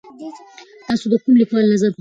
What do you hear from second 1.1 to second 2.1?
د کوم لیکوال نظر خوښوئ؟